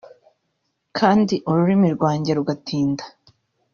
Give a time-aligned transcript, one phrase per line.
[0.97, 3.03] kandi ururimi rwanjye rugatinda